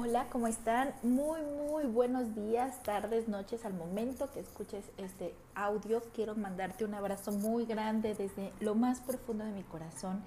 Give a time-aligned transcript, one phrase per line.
[0.00, 0.94] Hola, ¿cómo están?
[1.02, 3.64] Muy, muy buenos días, tardes, noches.
[3.64, 9.00] Al momento que escuches este audio, quiero mandarte un abrazo muy grande desde lo más
[9.00, 10.22] profundo de mi corazón.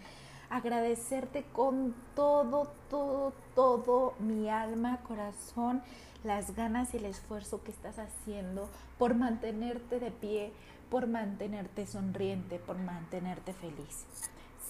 [0.50, 5.82] Agradecerte con todo, todo, todo mi alma, corazón,
[6.26, 10.52] las ganas y el esfuerzo que estás haciendo por mantenerte de pie,
[10.90, 14.06] por mantenerte sonriente, por mantenerte feliz.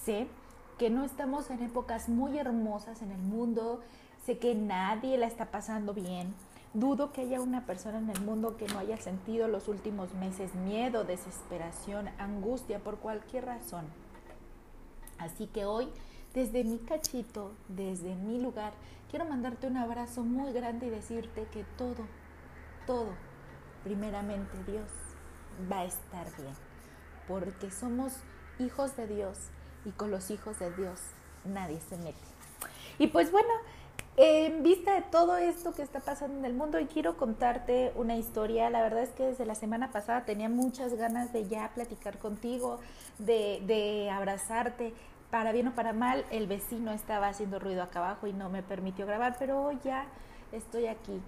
[0.04, 0.28] Sé
[0.78, 3.80] que no estamos en épocas muy hermosas en el mundo,
[4.24, 6.34] sé que nadie la está pasando bien.
[6.74, 10.54] Dudo que haya una persona en el mundo que no haya sentido los últimos meses
[10.54, 13.84] miedo, desesperación, angustia por cualquier razón.
[15.18, 15.88] Así que hoy,
[16.34, 18.72] desde mi cachito, desde mi lugar,
[19.10, 22.06] quiero mandarte un abrazo muy grande y decirte que todo,
[22.86, 23.10] todo,
[23.84, 24.88] primeramente Dios,
[25.70, 26.54] va a estar bien.
[27.28, 28.14] Porque somos
[28.58, 29.38] hijos de Dios
[29.84, 31.00] y con los hijos de Dios
[31.44, 32.18] nadie se mete.
[32.98, 33.50] Y pues bueno,
[34.16, 38.16] en vista de todo esto que está pasando en el mundo, y quiero contarte una
[38.16, 38.68] historia.
[38.68, 42.78] La verdad es que desde la semana pasada tenía muchas ganas de ya platicar contigo,
[43.18, 44.92] de, de abrazarte.
[45.30, 48.62] Para bien o para mal, el vecino estaba haciendo ruido acá abajo y no me
[48.62, 50.04] permitió grabar, pero hoy ya
[50.52, 51.22] estoy aquí.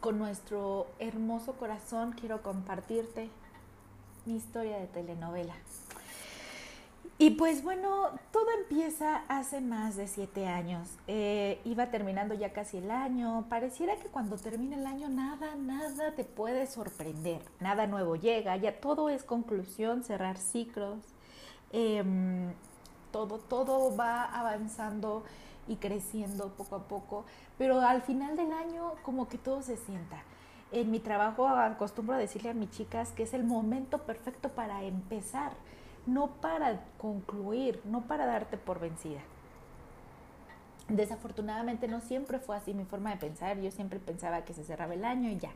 [0.00, 3.30] Con nuestro hermoso corazón quiero compartirte
[4.26, 5.54] mi historia de telenovela.
[7.24, 10.90] Y pues bueno, todo empieza hace más de siete años.
[11.06, 13.46] Eh, iba terminando ya casi el año.
[13.48, 17.40] Pareciera que cuando termina el año nada, nada te puede sorprender.
[17.60, 18.54] Nada nuevo llega.
[18.58, 20.98] Ya todo es conclusión, cerrar ciclos.
[21.72, 22.52] Em,
[23.10, 25.24] todo, todo va avanzando
[25.66, 27.24] y creciendo poco a poco.
[27.56, 30.22] Pero al final del año como que todo se sienta.
[30.72, 34.82] En mi trabajo acostumbro a decirle a mis chicas que es el momento perfecto para
[34.82, 35.52] empezar
[36.06, 39.20] no para concluir, no para darte por vencida.
[40.88, 44.94] Desafortunadamente no siempre fue así mi forma de pensar, yo siempre pensaba que se cerraba
[44.94, 45.50] el año y ya,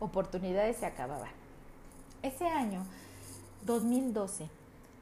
[0.00, 1.30] oportunidades se acababan.
[2.22, 2.84] Ese año,
[3.64, 4.48] 2012,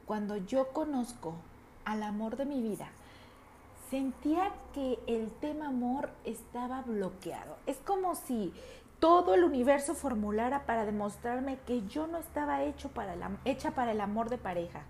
[0.05, 1.35] cuando yo conozco
[1.85, 2.89] al amor de mi vida,
[3.89, 7.57] sentía que el tema amor estaba bloqueado.
[7.65, 8.53] Es como si
[9.01, 13.99] todo el universo formulara para demostrarme que yo no estaba hecho para hecha para el
[13.99, 14.83] amor de pareja.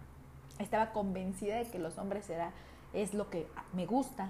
[0.59, 2.51] Estaba convencida de que los hombres era,
[2.93, 4.29] es lo que me gusta,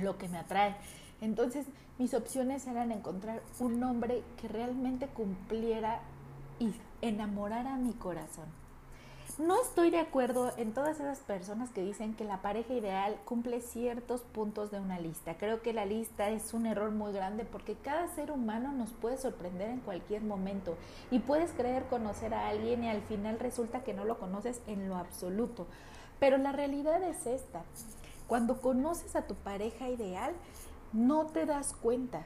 [0.00, 0.74] lo que me atrae.
[1.20, 1.66] Entonces
[1.98, 6.00] mis opciones eran encontrar un hombre que realmente cumpliera
[6.58, 6.72] y
[7.02, 8.61] enamorara mi corazón.
[9.42, 13.60] No estoy de acuerdo en todas esas personas que dicen que la pareja ideal cumple
[13.60, 15.36] ciertos puntos de una lista.
[15.36, 19.18] Creo que la lista es un error muy grande porque cada ser humano nos puede
[19.18, 20.76] sorprender en cualquier momento
[21.10, 24.88] y puedes creer conocer a alguien y al final resulta que no lo conoces en
[24.88, 25.66] lo absoluto.
[26.20, 27.64] Pero la realidad es esta.
[28.28, 30.34] Cuando conoces a tu pareja ideal,
[30.92, 32.22] no te das cuenta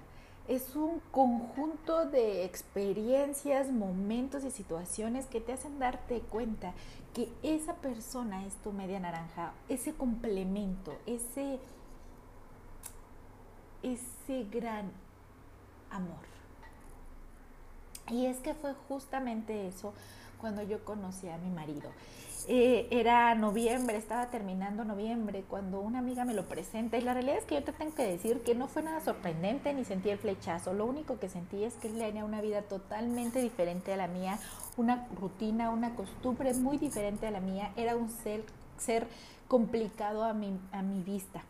[0.49, 6.73] es un conjunto de experiencias, momentos y situaciones que te hacen darte cuenta
[7.15, 11.59] que esa persona es tu media naranja, ese complemento, ese,
[13.83, 14.93] ese gran
[15.91, 16.37] amor.
[18.11, 19.93] Y es que fue justamente eso
[20.41, 21.91] cuando yo conocí a mi marido.
[22.49, 26.97] Eh, era noviembre, estaba terminando noviembre, cuando una amiga me lo presenta.
[26.97, 29.75] Y la realidad es que yo te tengo que decir que no fue nada sorprendente
[29.75, 30.73] ni sentí el flechazo.
[30.73, 34.39] Lo único que sentí es que él tenía una vida totalmente diferente a la mía,
[34.77, 37.73] una rutina, una costumbre muy diferente a la mía.
[37.77, 38.45] Era un ser,
[38.79, 39.09] ser
[39.49, 41.43] complicado a mi, a mi vista.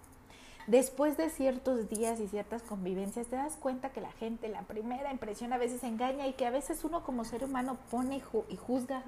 [0.67, 5.13] Después de ciertos días y ciertas convivencias, te das cuenta que la gente, la primera
[5.13, 9.03] impresión a veces engaña y que a veces uno como ser humano pone y juzga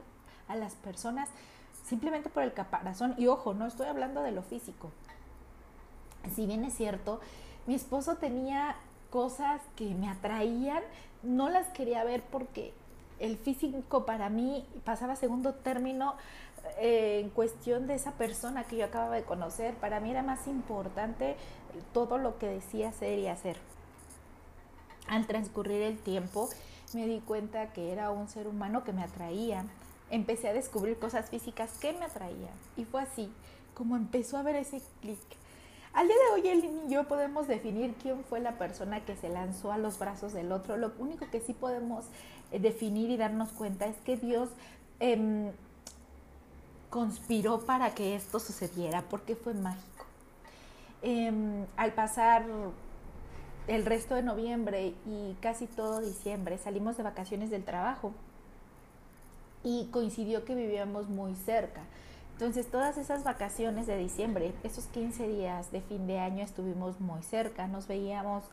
[0.46, 1.28] a las personas
[1.88, 3.14] simplemente por el caparazón.
[3.18, 4.90] Y ojo, no estoy hablando de lo físico.
[6.34, 7.20] Si bien es cierto,
[7.66, 8.76] mi esposo tenía
[9.10, 10.82] cosas que me atraían,
[11.22, 12.74] no las quería ver porque
[13.18, 16.14] el físico para mí pasaba segundo término
[16.78, 19.74] eh, en cuestión de esa persona que yo acababa de conocer.
[19.74, 21.36] Para mí era más importante
[21.92, 23.56] todo lo que decía ser y hacer.
[25.08, 26.48] Al transcurrir el tiempo
[26.94, 29.64] me di cuenta que era un ser humano que me atraía,
[30.10, 32.54] empecé a descubrir cosas físicas que me atraían.
[32.76, 33.30] Y fue así
[33.78, 35.18] como empezó a ver ese clic.
[35.94, 39.28] Al día de hoy, él y yo podemos definir quién fue la persona que se
[39.28, 40.76] lanzó a los brazos del otro.
[40.76, 42.04] Lo único que sí podemos
[42.50, 44.48] eh, definir y darnos cuenta es que Dios
[45.00, 45.52] em,
[46.90, 50.04] conspiró para que esto sucediera, porque fue mágico.
[51.02, 52.44] Em, al pasar
[53.68, 58.12] el resto de noviembre y casi todo diciembre, salimos de vacaciones del trabajo
[59.64, 61.82] y coincidió que vivíamos muy cerca.
[62.32, 67.22] Entonces todas esas vacaciones de diciembre, esos 15 días de fin de año estuvimos muy
[67.22, 68.44] cerca, nos veíamos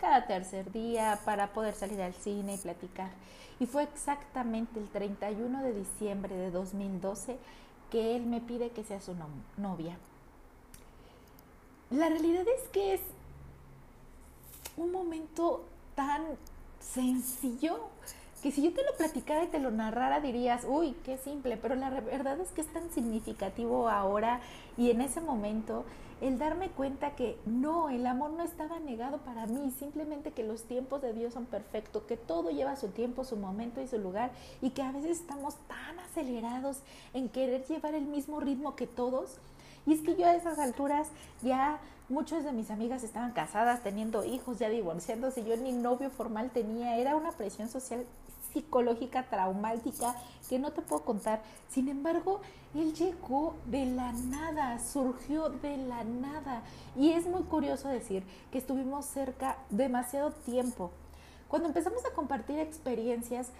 [0.00, 3.10] cada tercer día para poder salir al cine y platicar.
[3.58, 7.36] Y fue exactamente el 31 de diciembre de 2012
[7.90, 9.14] que él me pide que sea su
[9.56, 9.96] novia.
[11.90, 13.00] La realidad es que es
[14.76, 15.64] un momento
[15.94, 16.24] tan
[16.80, 17.88] sencillo
[18.42, 21.76] que si yo te lo platicara y te lo narrara dirías, uy, qué simple, pero
[21.76, 24.40] la verdad es que es tan significativo ahora
[24.76, 25.84] y en ese momento
[26.20, 30.64] el darme cuenta que no, el amor no estaba negado para mí, simplemente que los
[30.64, 34.30] tiempos de Dios son perfectos, que todo lleva su tiempo, su momento y su lugar
[34.60, 36.78] y que a veces estamos tan acelerados
[37.14, 39.38] en querer llevar el mismo ritmo que todos.
[39.84, 41.08] Y es que yo a esas alturas
[41.42, 46.50] ya muchas de mis amigas estaban casadas, teniendo hijos, ya divorciándose, yo ni novio formal
[46.50, 48.04] tenía, era una presión social
[48.52, 50.14] psicológica traumática
[50.48, 51.42] que no te puedo contar.
[51.68, 52.40] Sin embargo,
[52.74, 56.62] él llegó de la nada, surgió de la nada.
[56.96, 60.90] Y es muy curioso decir que estuvimos cerca demasiado tiempo.
[61.48, 63.50] Cuando empezamos a compartir experiencias,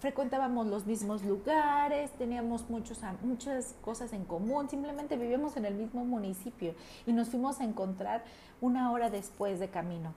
[0.00, 6.04] frecuentábamos los mismos lugares, teníamos muchos, muchas cosas en común, simplemente vivíamos en el mismo
[6.04, 6.74] municipio
[7.06, 8.24] y nos fuimos a encontrar
[8.60, 10.14] una hora después de camino.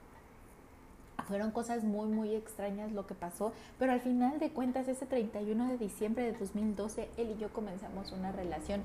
[1.30, 5.68] Fueron cosas muy, muy extrañas lo que pasó, pero al final de cuentas, ese 31
[5.68, 8.82] de diciembre de 2012, él y yo comenzamos una relación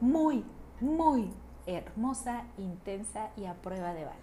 [0.00, 0.44] muy,
[0.80, 1.30] muy
[1.68, 4.18] hermosa, intensa y a prueba de balas.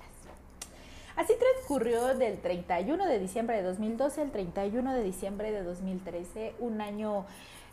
[1.15, 6.81] Así transcurrió del 31 de diciembre de 2012 al 31 de diciembre de 2013, un
[6.81, 7.25] año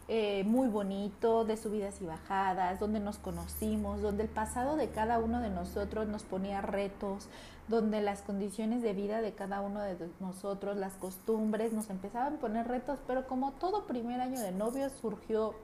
[0.06, 5.18] eh, muy bonito, de subidas y bajadas, donde nos conocimos, donde el pasado de cada
[5.18, 7.28] uno de nosotros nos ponía retos,
[7.68, 12.40] donde las condiciones de vida de cada uno de nosotros, las costumbres, nos empezaban a
[12.40, 15.54] poner retos, pero como todo primer año de novio surgió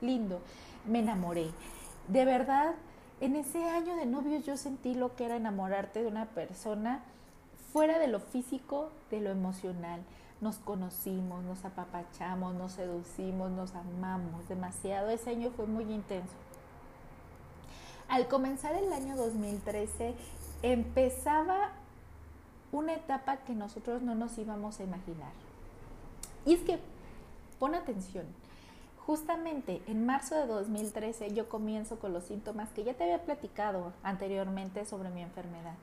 [0.00, 0.40] lindo,
[0.86, 1.50] me enamoré.
[2.08, 2.74] De verdad,
[3.20, 7.02] en ese año de novios yo sentí lo que era enamorarte de una persona
[7.72, 10.00] fuera de lo físico, de lo emocional
[10.44, 15.08] nos conocimos, nos apapachamos, nos seducimos, nos amamos demasiado.
[15.08, 16.34] Ese año fue muy intenso.
[18.08, 20.14] Al comenzar el año 2013
[20.62, 21.70] empezaba
[22.72, 25.32] una etapa que nosotros no nos íbamos a imaginar.
[26.44, 26.78] Y es que,
[27.58, 28.26] pon atención,
[29.06, 33.92] justamente en marzo de 2013 yo comienzo con los síntomas que ya te había platicado
[34.02, 35.74] anteriormente sobre mi enfermedad.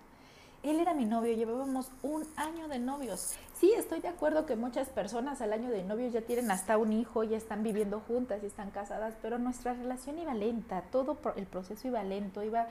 [0.63, 3.33] Él era mi novio, llevábamos un año de novios.
[3.59, 6.94] Sí, estoy de acuerdo que muchas personas al año de novios ya tienen hasta un
[6.94, 11.47] hijo, ya están viviendo juntas y están casadas, pero nuestra relación iba lenta, todo el
[11.47, 12.68] proceso iba lento, iba,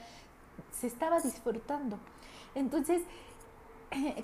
[0.72, 1.98] se estaba disfrutando.
[2.54, 3.02] Entonces,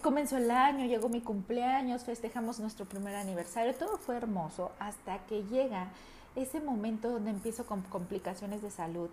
[0.03, 5.43] comenzó el año, llegó mi cumpleaños, festejamos nuestro primer aniversario, todo fue hermoso hasta que
[5.45, 5.89] llega
[6.35, 9.09] ese momento donde empiezo con complicaciones de salud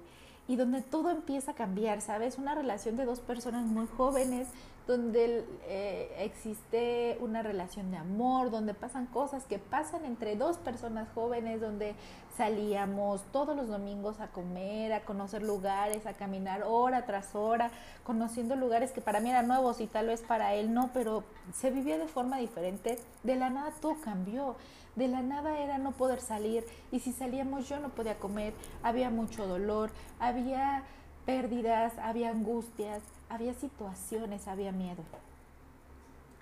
[0.48, 2.38] y donde todo empieza a cambiar, ¿sabes?
[2.38, 4.48] Una relación de dos personas muy jóvenes,
[4.88, 11.07] donde eh, existe una relación de amor, donde pasan cosas que pasan entre dos personas
[11.15, 11.95] jóvenes, donde
[12.35, 17.71] salíamos todos los domingos a comer, a conocer lugares, a caminar hora tras hora,
[18.03, 21.71] conociendo lugares que para mí eran nuevos y tal vez para él no, pero se
[21.71, 23.00] vivía de forma diferente.
[23.24, 24.56] De la nada todo cambió.
[24.95, 28.53] De la nada era no poder salir y si salíamos yo no podía comer,
[28.83, 29.89] había mucho dolor,
[30.19, 30.83] había
[31.25, 33.01] pérdidas, había angustias,
[33.33, 35.03] había situaciones, había miedo.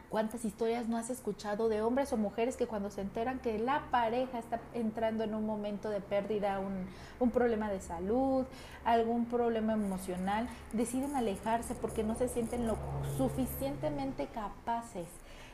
[0.10, 3.84] ¿Cuántas historias no has escuchado de hombres o mujeres que cuando se enteran que la
[3.92, 6.86] pareja está entrando en un momento de pérdida, un,
[7.22, 8.46] un, problema de salud,
[8.84, 12.76] algún problema emocional, deciden alejarse porque no se sienten lo
[13.16, 15.08] suficientemente capaces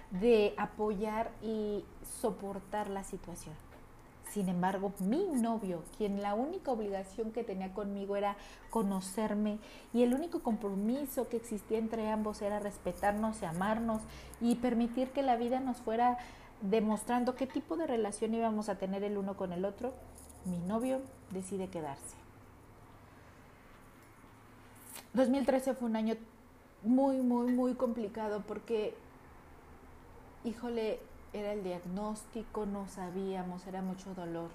[0.09, 1.85] de apoyar y
[2.19, 3.66] soportar la situación.
[4.31, 8.36] Sin embargo, mi novio, quien la única obligación que tenía conmigo era
[8.69, 9.60] conocerme
[9.93, 14.01] y el único compromiso que existía entre ambos era respetarnos y amarnos
[14.41, 16.17] y permitir que la vida nos fuera
[16.62, 19.93] demostrando qué tipo de relación íbamos a tener el uno con el otro,
[20.46, 22.15] mi novio decide quedarse.
[25.13, 26.15] 2013 fue un año
[26.84, 28.93] muy, muy, muy complicado porque
[30.43, 31.00] híjole,
[31.39, 34.50] era el diagnóstico, no sabíamos, era mucho dolor.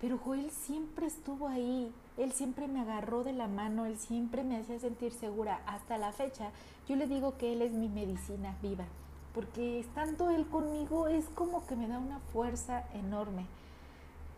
[0.00, 4.56] Pero Joel siempre estuvo ahí, él siempre me agarró de la mano, él siempre me
[4.56, 5.60] hacía sentir segura.
[5.66, 6.50] Hasta la fecha,
[6.88, 8.84] yo le digo que él es mi medicina viva,
[9.32, 13.46] porque estando él conmigo es como que me da una fuerza enorme.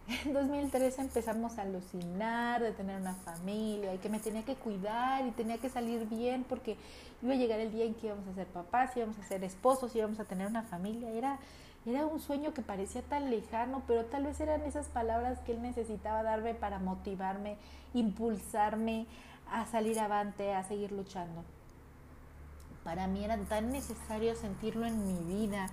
[0.26, 5.26] En 2013 empezamos a alucinar de tener una familia y que me tenía que cuidar
[5.26, 6.76] y tenía que salir bien porque
[7.22, 9.94] iba a llegar el día en que íbamos a ser papás, íbamos a ser esposos,
[9.96, 11.10] íbamos a tener una familia.
[11.10, 11.38] Era,
[11.86, 15.60] Era un sueño que parecía tan lejano, pero tal vez eran esas palabras que él
[15.60, 17.58] necesitaba darme para motivarme,
[17.92, 19.06] impulsarme
[19.50, 21.44] a salir avante, a seguir luchando.
[22.84, 25.68] Para mí era tan necesario sentirlo en mi vida,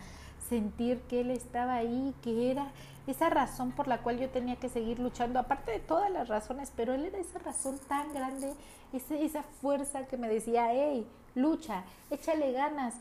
[0.50, 2.72] sentir que él estaba ahí, que era
[3.08, 6.74] esa razón por la cual yo tenía que seguir luchando, aparte de todas las razones,
[6.76, 8.54] pero él era esa razón tan grande,
[8.92, 12.96] esa, esa fuerza que me decía, hey, lucha, échale ganas,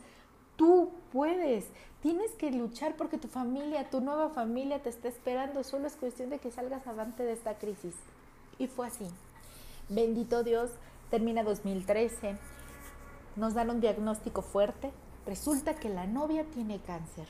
[0.61, 1.65] tú puedes,
[2.03, 6.29] tienes que luchar porque tu familia, tu nueva familia te está esperando, solo es cuestión
[6.29, 7.95] de que salgas avante de esta crisis.
[8.59, 9.07] Y fue así.
[9.89, 10.69] Bendito Dios,
[11.09, 12.37] termina 2013,
[13.37, 14.91] nos dan un diagnóstico fuerte,
[15.25, 17.27] resulta que la novia tiene cáncer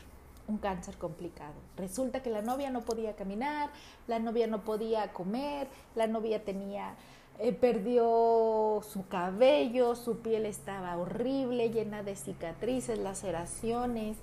[0.48, 1.54] un cáncer complicado.
[1.78, 3.70] Resulta que la novia no podía caminar,
[4.08, 6.96] la novia no podía comer, la novia tenía
[7.44, 14.18] eh, perdió su cabello, su piel estaba horrible, llena de cicatrices, laceraciones,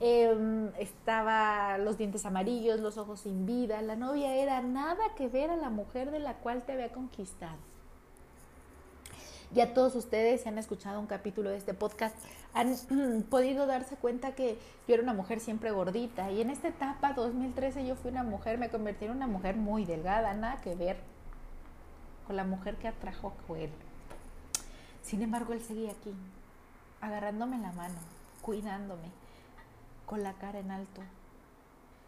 [0.00, 3.80] em, estaba los dientes amarillos, los ojos sin vida.
[3.80, 7.58] La novia era nada que ver a la mujer de la cual te había conquistado.
[9.52, 12.16] Ya todos ustedes, si han escuchado un capítulo de este podcast,
[12.54, 12.74] han
[13.30, 16.32] podido darse cuenta que yo era una mujer siempre gordita.
[16.32, 19.84] Y en esta etapa, 2013, yo fui una mujer, me convertí en una mujer muy
[19.84, 21.13] delgada, nada que ver
[22.26, 23.70] con la mujer que atrajo a él.
[25.02, 26.14] Sin embargo, él seguía aquí,
[27.00, 27.96] agarrándome la mano,
[28.40, 29.10] cuidándome,
[30.06, 31.02] con la cara en alto,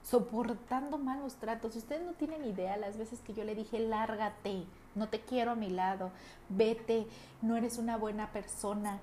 [0.03, 1.77] soportando malos tratos.
[1.77, 5.57] Ustedes no tienen idea las veces que yo le dije, lárgate, no te quiero a
[5.57, 6.11] mi lado,
[6.49, 7.07] vete,
[7.43, 8.99] no eres una buena persona.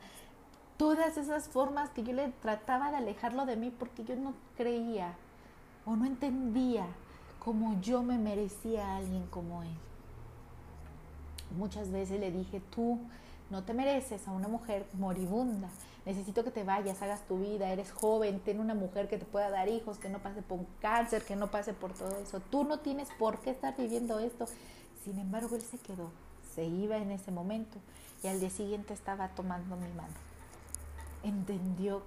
[0.77, 5.13] Todas esas formas que yo le trataba de alejarlo de mí porque yo no creía
[5.85, 6.87] o no entendía
[7.39, 9.77] cómo yo me merecía a alguien como él.
[11.53, 12.99] Muchas veces le dije, tú
[13.49, 15.69] no te mereces a una mujer moribunda.
[16.05, 19.49] Necesito que te vayas, hagas tu vida, eres joven, ten una mujer que te pueda
[19.49, 22.39] dar hijos, que no pase por cáncer, que no pase por todo eso.
[22.39, 24.47] Tú no tienes por qué estar viviendo esto.
[25.03, 26.09] Sin embargo, él se quedó,
[26.55, 27.77] se iba en ese momento
[28.23, 30.13] y al día siguiente estaba tomando mi mano.
[31.23, 32.03] Entendió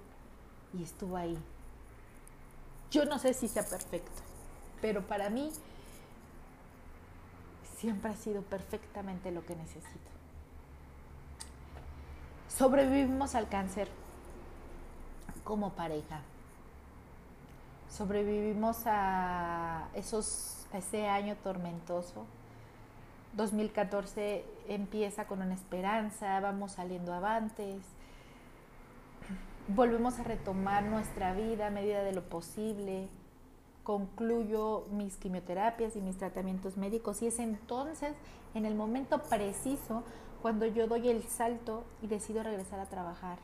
[0.77, 1.37] y estuvo ahí.
[2.91, 4.21] Yo no sé si sea perfecto,
[4.81, 5.51] pero para mí
[7.77, 10.11] siempre ha sido perfectamente lo que necesito.
[12.49, 13.87] Sobrevivimos al cáncer
[15.43, 16.21] como pareja.
[17.89, 22.25] Sobrevivimos a, esos, a ese año tormentoso
[23.37, 27.83] 2014 empieza con una esperanza, vamos saliendo avantes,
[29.67, 33.07] volvemos a retomar nuestra vida a medida de lo posible,
[33.87, 38.17] concluyo mis quimioterapias y mis tratamientos médicos y es entonces,
[38.53, 40.03] en el momento preciso,
[40.41, 43.37] cuando yo doy el salto y decido regresar a trabajar.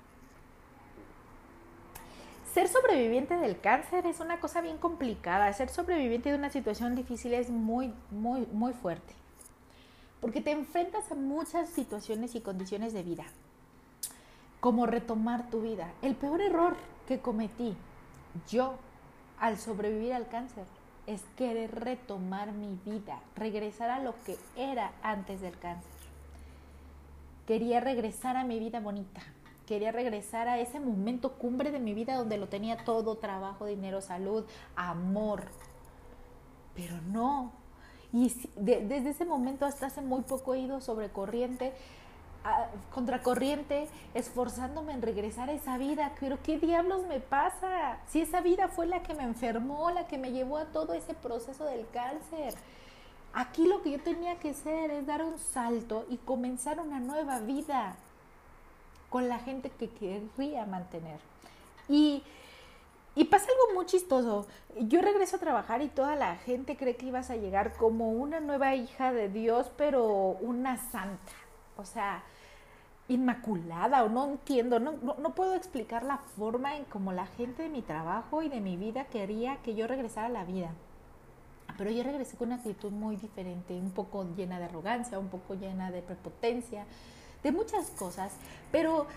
[2.54, 5.54] Ser sobreviviente del cáncer es una cosa bien complicada.
[5.54, 9.14] Ser sobreviviente de una situación difícil es muy, muy, muy fuerte
[10.20, 13.24] porque te enfrentas a muchas situaciones y condiciones de vida,
[14.60, 15.94] como retomar tu vida.
[16.02, 16.76] El peor error
[17.08, 17.78] que cometí
[18.50, 18.76] yo
[19.40, 20.66] al sobrevivir al cáncer
[21.08, 25.92] es querer retomar mi vida, regresar a lo que era antes del cáncer.
[27.46, 29.22] Quería regresar a mi vida bonita,
[29.68, 34.02] quería regresar a ese momento cumbre de mi vida donde lo tenía todo, trabajo, dinero,
[34.02, 35.44] salud, amor.
[36.74, 37.52] Pero no,
[38.14, 41.74] y desde ese momento hasta hace muy poco he ido sobre corriente,
[42.94, 46.14] contracorriente, esforzándome en regresar a esa vida.
[46.20, 47.98] Pero ¿qué diablos me pasa?
[48.08, 51.14] Si esa vida fue la que me enfermó, la que me llevó a todo ese
[51.14, 52.54] proceso del cáncer.
[53.34, 57.40] Aquí lo que yo tenía que hacer es dar un salto y comenzar una nueva
[57.40, 57.96] vida
[59.10, 61.20] con la gente que querría mantener.
[61.90, 62.24] Y
[63.16, 64.48] y pasa algo muy chistoso.
[64.80, 68.40] Yo regreso a trabajar y toda la gente cree que ibas a llegar como una
[68.40, 71.32] nueva hija de Dios, pero una santa.
[71.78, 72.24] O sea,
[73.08, 77.70] inmaculada o no entiendo, no, no, puedo explicar la forma en cómo la gente de
[77.70, 80.72] mi trabajo y de mi vida quería que yo regresara a la vida.
[81.78, 85.56] Pero yo regresé con una actitud muy diferente, un poco llena de arrogancia, un poco
[85.56, 86.86] llena de prepotencia,
[87.42, 88.34] de muchas cosas,
[88.72, 89.08] pero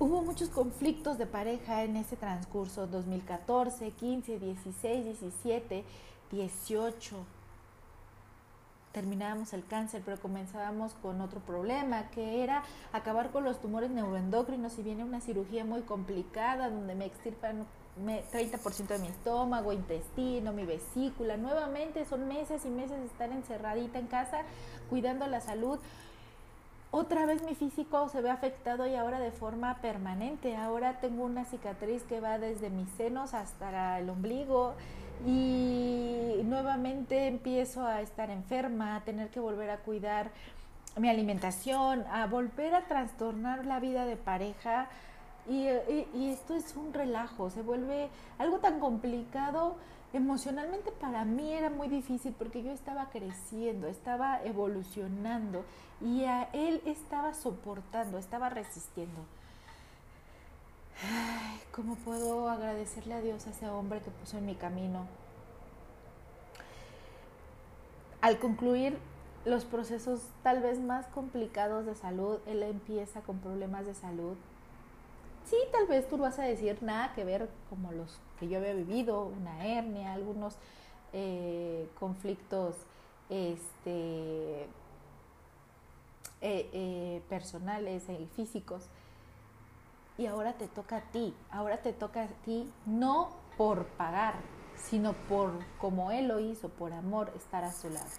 [0.00, 5.84] Hubo muchos conflictos de pareja en ese transcurso 2014, 15, 16, 17,
[6.30, 7.16] 18.
[8.92, 14.78] Terminábamos el cáncer, pero comenzábamos con otro problema, que era acabar con los tumores neuroendocrinos
[14.78, 17.66] y viene una cirugía muy complicada donde me extirpan
[18.06, 21.36] 30% de mi estómago, intestino, mi vesícula.
[21.36, 24.42] Nuevamente son meses y meses de estar encerradita en casa
[24.88, 25.78] cuidando la salud
[26.90, 30.56] otra vez mi físico se ve afectado y ahora de forma permanente.
[30.56, 34.74] Ahora tengo una cicatriz que va desde mis senos hasta el ombligo
[35.26, 40.30] y nuevamente empiezo a estar enferma, a tener que volver a cuidar
[40.98, 44.88] mi alimentación, a volver a trastornar la vida de pareja.
[45.48, 45.66] Y,
[46.28, 48.08] esto es un relajo, se vuelve
[48.38, 49.76] algo tan complicado.
[50.12, 55.64] Emocionalmente para mí era muy difícil porque yo estaba creciendo, estaba evolucionando
[56.00, 59.22] y a él estaba soportando, estaba resistiendo.
[61.02, 65.06] Ay, ¿Cómo puedo agradecerle a Dios a ese hombre que puso en mi camino?
[68.20, 68.98] Al concluir
[69.44, 74.36] los procesos tal vez más complicados de salud, él empieza con problemas de salud.
[75.44, 78.74] Sí, tal vez tú vas a decir nada que ver como los que yo había
[78.74, 80.56] vivido, una hernia, algunos
[81.12, 82.74] eh, conflictos
[83.30, 84.68] este, eh,
[86.72, 88.88] eh, personales y físicos
[90.18, 94.34] y ahora te toca a ti, ahora te toca a ti no por pagar,
[94.76, 98.10] sino por como Él lo hizo, por amor, estar a su lado.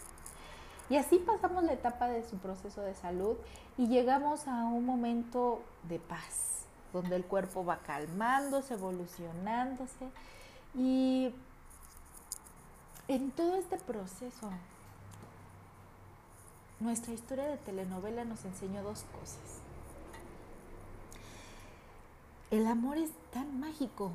[0.90, 3.38] Y así pasamos la etapa de su proceso de salud
[3.78, 10.10] y llegamos a un momento de paz, donde el cuerpo va calmándose, evolucionándose
[10.74, 11.34] y
[13.08, 14.50] en todo este proceso
[16.80, 19.59] nuestra historia de telenovela nos enseñó dos cosas.
[22.52, 24.12] El amor es tan mágico,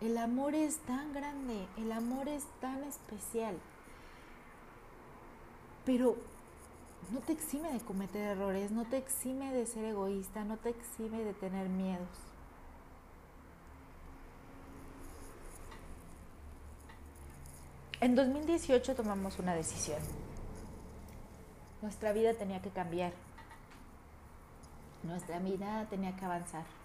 [0.00, 3.56] el amor es tan grande, el amor es tan especial,
[5.84, 6.16] pero
[7.10, 11.24] no te exime de cometer errores, no te exime de ser egoísta, no te exime
[11.24, 12.08] de tener miedos.
[18.00, 19.98] En 2018 tomamos una decisión.
[21.82, 23.12] Nuestra vida tenía que cambiar.
[25.02, 26.83] Nuestra vida tenía que avanzar.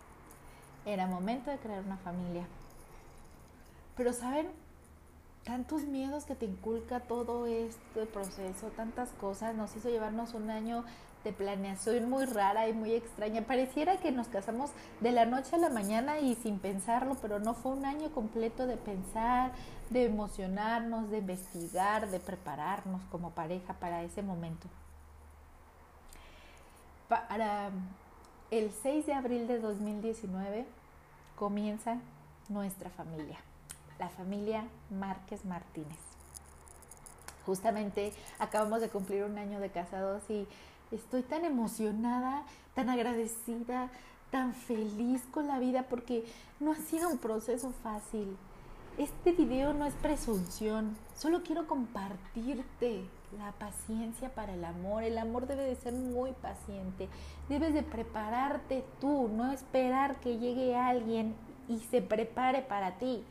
[0.86, 2.48] Era momento de crear una familia.
[3.96, 4.48] Pero, ¿saben?
[5.44, 10.84] Tantos miedos que te inculca todo este proceso, tantas cosas, nos hizo llevarnos un año
[11.24, 13.42] de planeación muy rara y muy extraña.
[13.42, 14.72] Pareciera que nos casamos
[15.02, 18.68] de la noche a la mañana y sin pensarlo, pero no fue un año completo
[18.68, 19.52] de pensar,
[19.90, 24.68] de emocionarnos, de investigar, de prepararnos como pareja para ese momento.
[27.10, 27.72] Para
[28.52, 30.66] el 6 de abril de 2019
[31.36, 32.00] comienza
[32.48, 33.38] nuestra familia,
[34.00, 36.00] la familia Márquez Martínez.
[37.46, 40.48] Justamente acabamos de cumplir un año de casados y
[40.92, 43.90] estoy tan emocionada, tan agradecida,
[44.32, 46.26] tan feliz con la vida porque
[46.60, 48.36] no ha sido un proceso fácil.
[48.98, 53.06] Este video no es presunción, solo quiero compartirte
[53.38, 55.04] la paciencia para el amor.
[55.04, 57.10] El amor debe de ser muy paciente.
[57.48, 61.36] Debes de prepararte tú, no esperar que llegue alguien
[61.68, 63.24] y se prepare para ti.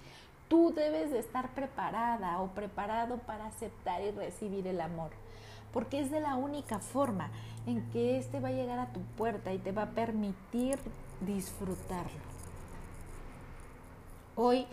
[0.48, 5.10] Tú debes de estar preparada o preparado para aceptar y recibir el amor.
[5.72, 7.30] Porque es de la única forma
[7.66, 10.78] en que éste va a llegar a tu puerta y te va a permitir
[11.20, 12.28] disfrutarlo.
[14.36, 14.66] Hoy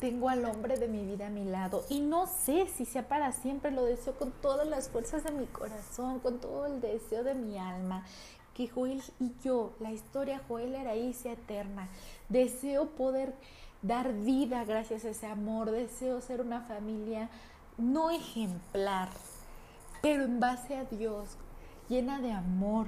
[0.00, 3.32] tengo al hombre de mi vida a mi lado y no sé si sea para
[3.32, 7.34] siempre, lo deseo con todas las fuerzas de mi corazón, con todo el deseo de
[7.34, 8.04] mi alma,
[8.54, 11.88] que Joel y yo, la historia Joel era ahí sea eterna.
[12.28, 13.34] Deseo poder
[13.82, 17.28] dar vida gracias a ese amor, deseo ser una familia
[17.78, 19.08] no ejemplar,
[20.02, 21.36] pero en base a Dios,
[21.88, 22.86] llena de amor,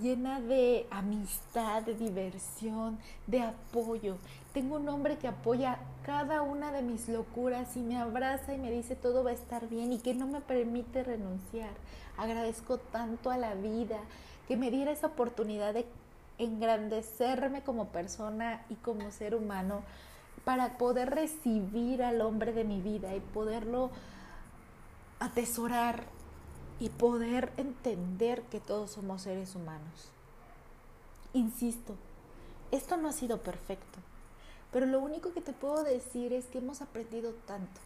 [0.00, 4.16] llena de amistad, de diversión, de apoyo.
[4.54, 8.70] Tengo un hombre que apoya cada una de mis locuras y me abraza y me
[8.70, 11.72] dice todo va a estar bien y que no me permite renunciar.
[12.16, 13.98] Agradezco tanto a la vida
[14.46, 15.86] que me diera esa oportunidad de
[16.38, 19.82] engrandecerme como persona y como ser humano
[20.44, 23.90] para poder recibir al hombre de mi vida y poderlo
[25.18, 26.04] atesorar
[26.78, 30.12] y poder entender que todos somos seres humanos.
[31.32, 31.96] Insisto,
[32.70, 33.98] esto no ha sido perfecto,
[34.74, 37.80] pero lo único que te puedo decir es que hemos aprendido tanto.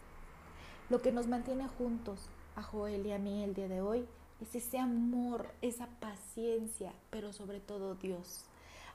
[0.89, 2.19] Lo que nos mantiene juntos,
[2.55, 4.07] a Joel y a mí el día de hoy,
[4.41, 8.45] es ese amor, esa paciencia, pero sobre todo Dios.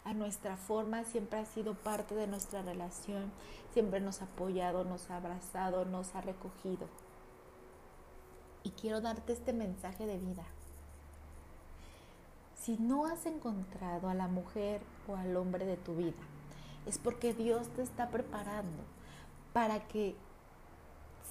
[0.03, 3.31] A nuestra forma siempre ha sido parte de nuestra relación,
[3.73, 6.89] siempre nos ha apoyado, nos ha abrazado, nos ha recogido
[8.65, 10.45] y quiero darte este mensaje de vida.
[12.61, 16.34] Si no has encontrado a la mujer o al hombre de tu vida,
[16.87, 18.83] es porque Dios te está preparando
[19.53, 20.15] para que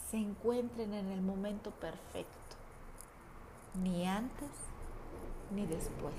[0.09, 2.55] se encuentren en el momento perfecto,
[3.81, 4.49] ni antes
[5.51, 6.13] ni después.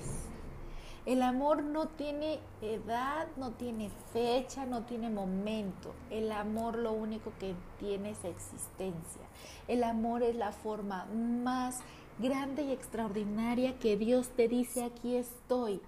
[1.05, 5.93] El amor no tiene edad, no tiene fecha, no tiene momento.
[6.09, 9.21] El amor lo único que tiene es existencia.
[9.67, 11.79] El amor es la forma más
[12.17, 15.79] grande y extraordinaria que Dios te dice aquí estoy.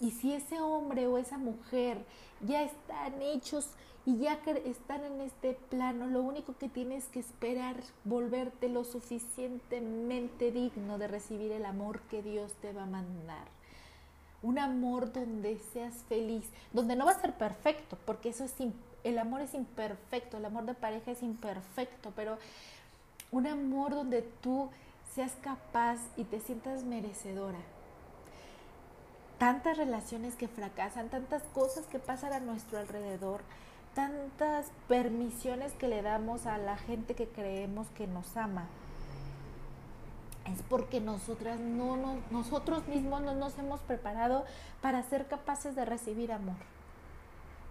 [0.00, 1.98] Y si ese hombre o esa mujer
[2.40, 3.68] ya están hechos
[4.06, 10.52] y ya están en este plano, lo único que tienes que esperar volverte lo suficientemente
[10.52, 13.46] digno de recibir el amor que Dios te va a mandar.
[14.40, 18.54] Un amor donde seas feliz, donde no va a ser perfecto, porque eso es
[19.02, 22.38] el amor es imperfecto, el amor de pareja es imperfecto, pero
[23.32, 24.70] un amor donde tú
[25.12, 27.58] seas capaz y te sientas merecedora
[29.38, 33.40] tantas relaciones que fracasan, tantas cosas que pasan a nuestro alrededor,
[33.94, 38.66] tantas permisiones que le damos a la gente que creemos que nos ama.
[40.52, 44.44] Es porque nosotras no nosotros mismos no nos hemos preparado
[44.80, 46.56] para ser capaces de recibir amor.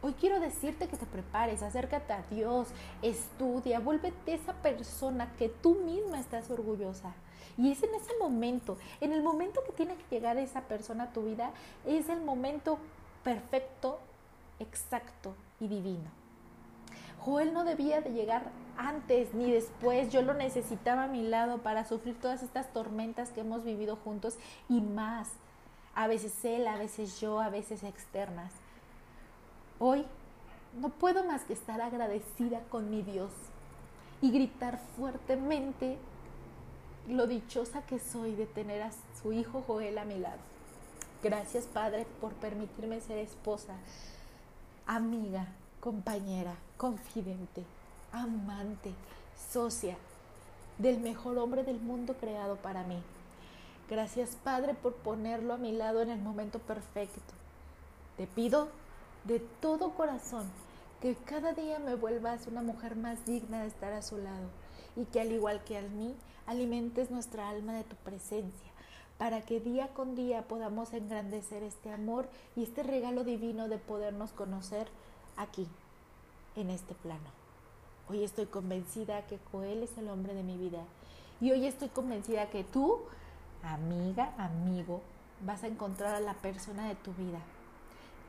[0.03, 2.67] Hoy quiero decirte que te prepares, acércate a Dios,
[3.01, 7.13] estudia, vuélvete esa persona que tú misma estás orgullosa.
[7.57, 11.13] Y es en ese momento, en el momento que tiene que llegar esa persona a
[11.13, 11.51] tu vida,
[11.85, 12.77] es el momento
[13.23, 13.99] perfecto,
[14.59, 16.09] exacto y divino.
[17.19, 21.83] Joel no debía de llegar antes ni después, yo lo necesitaba a mi lado para
[21.83, 24.37] sufrir todas estas tormentas que hemos vivido juntos
[24.69, 25.29] y más.
[25.95, 28.53] A veces él, a veces yo, a veces externas.
[29.79, 30.05] Hoy
[30.79, 33.31] no puedo más que estar agradecida con mi Dios
[34.21, 35.97] y gritar fuertemente
[37.07, 38.91] lo dichosa que soy de tener a
[39.21, 40.39] su hijo Joel a mi lado.
[41.23, 43.75] Gracias Padre por permitirme ser esposa,
[44.85, 45.47] amiga,
[45.79, 47.63] compañera, confidente,
[48.11, 48.93] amante,
[49.51, 49.97] socia
[50.77, 53.01] del mejor hombre del mundo creado para mí.
[53.89, 57.33] Gracias Padre por ponerlo a mi lado en el momento perfecto.
[58.17, 58.67] Te pido
[59.23, 60.45] de todo corazón
[61.01, 64.49] que cada día me vuelvas una mujer más digna de estar a su lado
[64.97, 66.13] y que al igual que a mí
[66.47, 68.71] alimentes nuestra alma de tu presencia,
[69.17, 74.31] para que día con día podamos engrandecer este amor y este regalo divino de podernos
[74.31, 74.87] conocer
[75.37, 75.67] aquí,
[76.55, 77.29] en este plano.
[78.09, 80.83] Hoy estoy convencida que Joel es el hombre de mi vida
[81.39, 82.99] y hoy estoy convencida que tú,
[83.63, 85.01] amiga, amigo,
[85.45, 87.39] vas a encontrar a la persona de tu vida.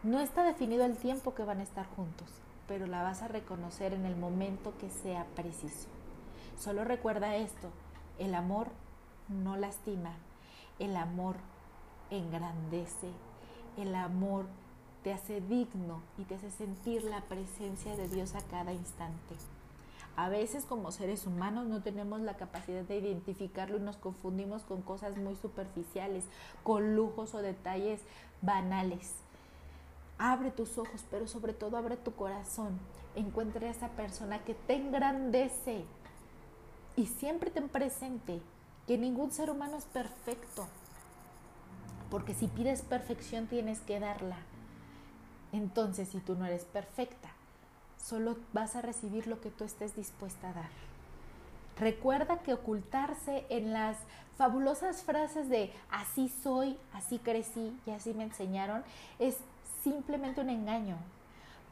[0.03, 2.29] No está definido el tiempo que van a estar juntos,
[2.67, 5.89] pero la vas a reconocer en el momento que sea preciso.
[6.59, 7.71] Solo recuerda esto,
[8.19, 8.69] el amor
[9.29, 10.15] no lastima,
[10.81, 11.37] el amor
[12.11, 13.13] engrandece,
[13.77, 14.47] el amor
[15.05, 19.37] te hace digno y te hace sentir la presencia de Dios a cada instante.
[20.17, 24.83] A veces como seres humanos no tenemos la capacidad de identificarlo y nos confundimos con
[24.83, 26.25] cosas muy superficiales,
[26.65, 28.01] con lujos o detalles
[28.43, 29.15] banales.
[30.19, 32.81] Abre tus ojos, pero sobre todo abre tu corazón.
[33.15, 35.85] Encuentra a esa persona que te engrandece,
[36.99, 38.41] y siempre ten presente
[38.89, 40.67] que ningún ser humano es perfecto.
[42.11, 44.39] Porque si pides perfección tienes que darla.
[45.53, 47.29] Entonces, si tú no eres perfecta,
[47.97, 50.71] solo vas a recibir lo que tú estés dispuesta a dar.
[51.79, 53.97] Recuerda que ocultarse en las
[54.37, 58.83] fabulosas frases de así soy, así crecí y así me enseñaron
[59.21, 59.37] es
[59.85, 60.97] simplemente un engaño.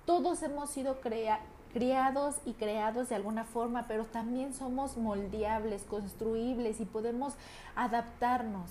[0.04, 1.40] Todos hemos sido crea
[1.76, 7.34] criados y creados de alguna forma, pero también somos moldeables, construibles y podemos
[7.74, 8.70] adaptarnos.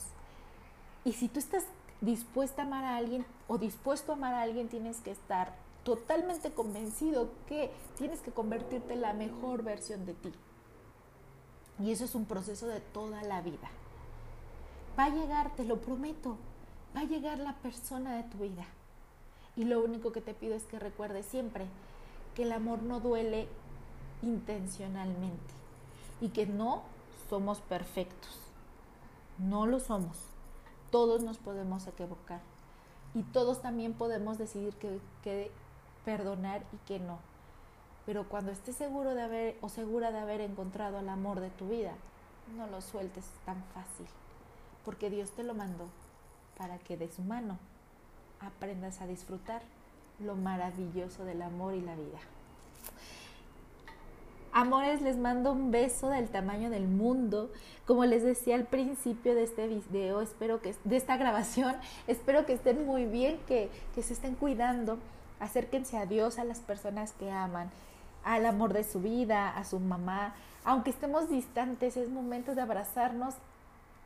[1.03, 1.65] Y si tú estás
[2.01, 6.51] dispuesta a amar a alguien o dispuesto a amar a alguien, tienes que estar totalmente
[6.51, 10.33] convencido que tienes que convertirte en la mejor versión de ti.
[11.79, 13.69] Y eso es un proceso de toda la vida.
[14.97, 16.37] Va a llegar, te lo prometo,
[16.97, 18.65] va a llegar la persona de tu vida.
[19.55, 21.67] Y lo único que te pido es que recuerdes siempre
[22.35, 23.47] que el amor no duele
[24.21, 25.53] intencionalmente
[26.21, 26.83] y que no
[27.29, 28.39] somos perfectos.
[29.37, 30.17] No lo somos.
[30.91, 32.41] Todos nos podemos equivocar
[33.13, 35.51] y todos también podemos decidir que,
[36.03, 37.17] perdonar y que no.
[38.05, 41.69] Pero cuando estés seguro de haber o segura de haber encontrado el amor de tu
[41.69, 41.93] vida,
[42.55, 44.05] no lo sueltes tan fácil,
[44.83, 45.85] porque Dios te lo mandó
[46.57, 47.57] para que de su mano
[48.39, 49.63] aprendas a disfrutar
[50.19, 52.19] lo maravilloso del amor y la vida.
[54.51, 57.51] Amores, les mando un beso del tamaño del mundo.
[57.85, 61.75] Como les decía al principio de este video, espero que de esta grabación,
[62.07, 64.97] espero que estén muy bien, que, que se estén cuidando.
[65.41, 67.69] Acérquense a Dios, a las personas que aman,
[68.23, 70.33] al amor de su vida, a su mamá.
[70.63, 73.35] Aunque estemos distantes, es momento de abrazarnos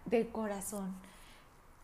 [0.05, 0.95] de corazón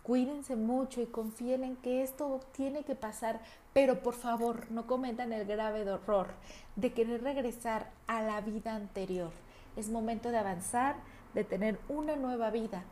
[0.05, 3.41] Cuídense mucho y confíen en que esto tiene que pasar,
[3.73, 6.27] pero por favor no cometan el grave error
[6.75, 9.31] de querer regresar a la vida anterior.
[9.75, 10.97] Es momento de avanzar,
[11.33, 12.83] de tener una nueva vida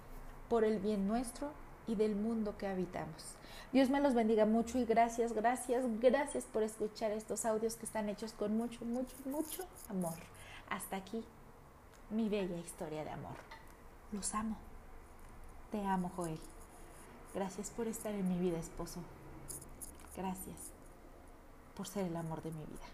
[0.50, 1.52] por el bien nuestro
[1.86, 3.36] y del mundo que habitamos.
[3.72, 8.10] Dios me los bendiga mucho y gracias, gracias, gracias por escuchar estos audios que están
[8.10, 10.16] hechos con mucho, mucho, mucho amor.
[10.68, 11.24] Hasta aquí
[12.10, 13.36] mi bella historia de amor.
[14.12, 14.58] Los amo.
[15.72, 16.53] Te amo, Joel.
[17.34, 19.00] Gracias por estar en mi vida, esposo.
[20.16, 20.72] Gracias
[21.76, 22.86] por ser el amor de mi vida.